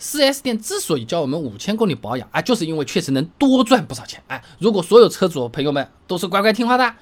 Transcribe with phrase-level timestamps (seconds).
[0.00, 4.22] 4S 店之所以教我们五千公里保养啊，就是因为确实能多赚不少钱。
[4.28, 6.94] 啊，如果所有车主朋友们都是乖乖听话的，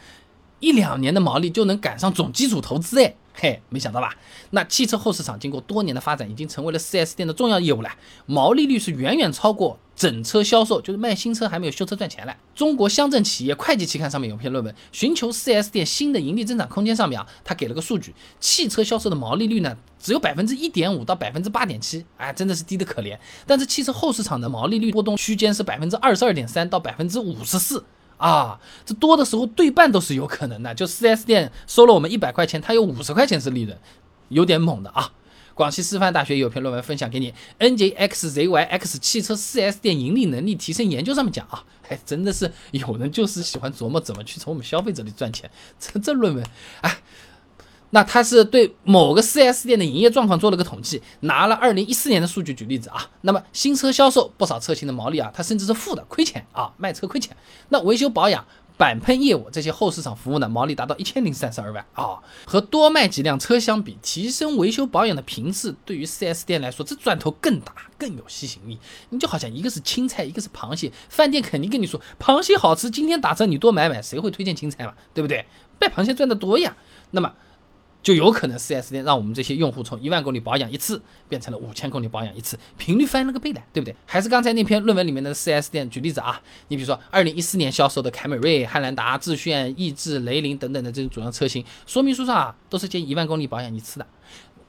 [0.58, 3.00] 一两年的毛利就能赶上总基础投资。
[3.00, 4.17] 哎，嘿，没想到吧？
[4.50, 7.91] 那汽车后市场经过多年的发展，已经成为了 4S 店的重要业务了，
[8.27, 9.79] 毛利率是远远超过。
[9.99, 12.33] 整车销售就是卖新车还没有修车赚钱嘞。
[12.55, 23.19] 中国乡镇企业会计期刊上面有篇论文，寻求 4S 店新的盈利增长空间上面啊，他给了个数据，汽车销售的毛利率呢只有百分之一点五到百分之八点七，哎，真的是低的可怜。
[23.45, 27.85] 但是汽车后市场的毛利率波动区间是百分之二十二点三到百分之五十四
[28.19, 30.72] 啊，这多的时候对半都是有可能的。
[30.77, 33.77] 就 4S 店收了我们一百块钱，它有五十块钱是利润，
[34.28, 35.10] 有点猛的啊。
[35.58, 45.50] 广西师范大学有篇论文分享给你，NJXZYX 汽车 4S 店盈利能力提升研究上面讲啊，还真的是有人就是喜欢琢磨怎么去从我们消费者里赚钱。
[45.80, 46.46] 这这论文，
[46.82, 46.98] 哎，
[47.90, 53.10] 那他是对某个 4S 店的营业状况做了个统计，拿了2014年的数据举例子啊。
[53.22, 57.36] 那么新车销售不少车型的毛利啊，它甚至是负的，亏钱啊，卖车亏钱。
[57.70, 58.46] 那维修保养。
[58.78, 68.78] 板喷业务这些后市场服务呢，毛利达到一千零三十二万啊，和多卖几辆车相比，提升维修保养的频次，对于 4S 店来说，这赚头更大，更有吸引力。
[69.10, 74.94] 你就好像一个是青菜，一个是螃蟹，饭店肯定跟你说螃蟹好吃，今天打折你多买买，谁会推荐青菜嘛？
[75.12, 75.44] 对不对？
[75.80, 76.76] 卖螃蟹赚的多呀。
[77.10, 77.34] 那么。
[78.09, 83.95] 就有可能 4S 店让我们这些用户从一万公里保养一次变成了五千公里保养一次，频率翻了个倍的，对不对？
[84.06, 94.06] 还是刚才那篇论文里面的 4S 店举例子啊，你比如说二零一四年销售的凯美瑞、汉兰达、致炫、逸致、雷凌等等的这种主要车型，说明书上啊都是建议一万公里保养一次的。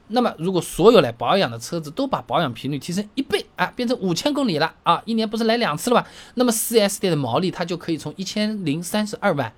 [0.08, 6.06] 那么如果所有来保养的车子都把保养频率提升一倍啊，变成五千公里了啊，一年不是来两次了吧？
[6.34, 9.50] 那么 4S 店的毛利它就可以从一千零三十二万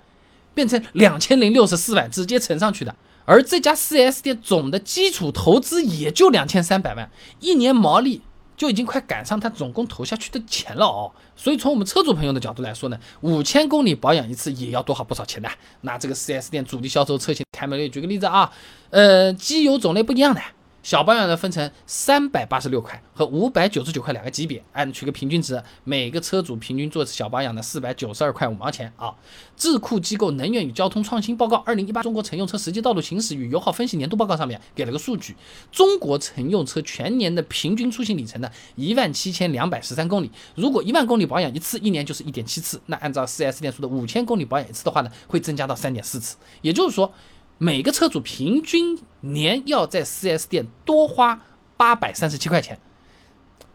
[0.53, 2.95] 变成两千零六十四万，直接乘上去的。
[3.25, 8.21] 而这家 4S 店总的基础投资也就两千三百万，一年毛利
[8.55, 11.11] 就已经快赶上他总共投下去的钱了哦。
[11.35, 15.49] 所以从我们车主朋友的角度来说呢，五千公里保养一次也要多好不少钱的。
[15.81, 18.51] 那这个 4S 店主力销售车型凯美瑞，举个例子啊，
[18.89, 20.41] 呃，机油种类不一样的。
[20.83, 29.15] 小保养呢分成三百八十六块和五百九十九块两个级别，按取个平均值，每个车主平均做小保养的四百九十二块五毛钱啊。
[29.55, 35.35] 智库机构能源与交通创新报告二零一八中国乘用车实际道路行驶与油耗分析年度报告上面给了个数据，
[35.71, 47.13] 中国乘用车全年的平均出行里程呢一万七千两百十三公里，如果一万公里保养一次，一年就是一点七次，那按照四 S 店说的五千公里保养一次的话呢，会增加到三点四次，也就是说。
[47.63, 51.39] 每个车主平均年要在 4S 店多花
[51.77, 52.77] 八百三十七块钱，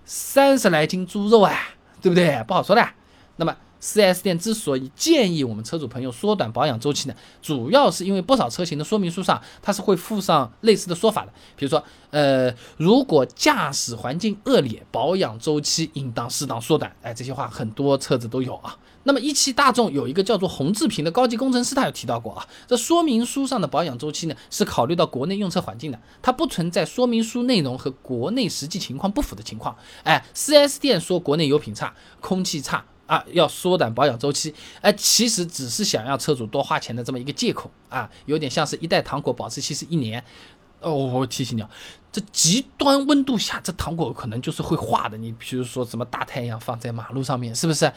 [0.04, 1.56] 三十来斤猪肉啊，
[2.02, 2.44] 对不对？
[2.46, 2.86] 不好说的。
[3.36, 16.94] 那么 4S 店之所以建议我们车主朋友缩短保养周期呢，主要是因为不少车型的说明书上它是会附上类似的说法的，比如说，呃，如果驾驶环境恶劣，保养周期应当适当缩短。
[17.00, 18.76] 哎，这些话很多车子都有啊。
[19.08, 29.74] 那么一汽大众有一个叫做洪志平的高级工程师，他有提到过啊，这说明书上的保养周期呢是考虑到国内用车环境的，它不存在说明书内容和国内实际情况不符的情况。
[30.04, 40.22] 哎，4S 店说国内油品差、空气差啊，要缩短保养周期，哎，其实只是想要车主多花钱的这么一个借口啊，有点像是一袋糖果保质期是一年。
[40.80, 41.68] 哦，我提醒你啊，
[42.12, 45.18] 这极端温度下，这糖果可能就是会化的。
[45.18, 47.92] 你比如说什么大太阳放在马路上面，是不是？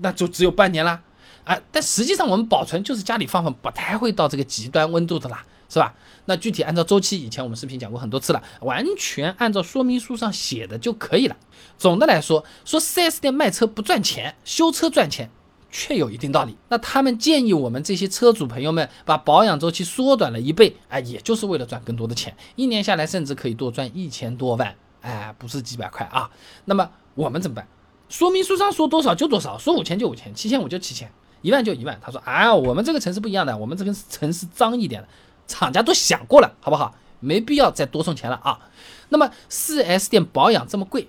[0.00, 1.02] 那就只有半年啦，
[1.44, 1.58] 啊！
[1.70, 5.94] 但实际上我们保存就是家里放放，不太会到这个极端温度的啦，是吧？
[6.26, 11.36] 那具体按照周期，以前我们视频讲过很多次了，完全按照说明书上写的就可以了。
[11.76, 15.28] 总的来说，说 4S 店卖车不赚钱，修车赚钱，
[15.70, 16.56] 确有一定道理。
[16.68, 26.30] 那他们建议我们这些车主朋友们把保养周期缩短了一倍，哎，也就是为了赚更多的钱，一年下来甚至可以多赚一千多万，哎，不是几百块啊。
[26.66, 27.66] 那么我们怎么办？
[28.10, 31.10] 说明书上说多少就多少，说五千就五千，七千五就七千，
[31.42, 31.98] 一万就一万。
[32.02, 35.08] 他说：“哎，我们这个城市不一样的，我们这个城市脏一点的，
[35.46, 36.92] 厂家都想过了，好不好？
[37.20, 38.68] 没必要再多送钱了啊。”
[39.10, 41.08] 那么四 S 店保养这么贵，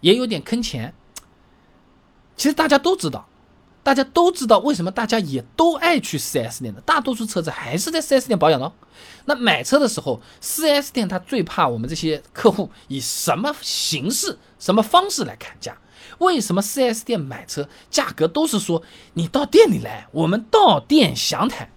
[0.00, 0.92] 也有点坑钱。
[2.36, 3.28] 其实大家都知道，
[3.84, 8.72] 大家都知道为什么大家也都爱去四 S 店的，大多数车子还是在四 S 店保养的。
[9.26, 15.78] 那买车的时候，四 S 店他最怕我们这些客户以什么形式、什么方式来砍价。
[16.18, 18.82] 为什么 4S 店买车价格都是说
[19.14, 21.70] 你到店里来，我们到店详谈？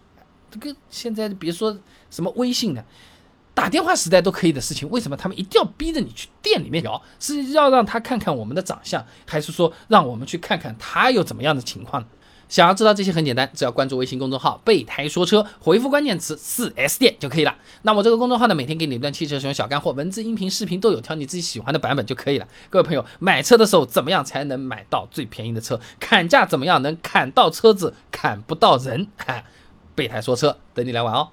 [0.51, 1.77] 这个现在别说
[2.09, 2.85] 什么微信了，
[3.53, 7.01] 打电话时代都可以的事情，为什么他们一定要逼着你去店里面聊？
[7.19, 12.05] 是要让他看看我们的长相，还是说让我们去看看他有怎么样的情况？
[12.49, 17.55] 想要知道这些很简单，只要关注微信公众号“备胎说车”，回复关键词“四 S 店”就可以了。
[17.81, 22.47] 那我这个公众号呢，每天给你一段汽车使用小干货，文字、音频、视频都有，挑你自己喜欢的版本就可以了。
[22.69, 25.79] 各位朋友，买车的时候怎么样才能买到最便宜的车？
[25.99, 29.07] 砍价怎么样能砍到车子，砍不到人？
[29.17, 29.43] 哈
[29.95, 31.29] 备胎说车，等你来玩哦。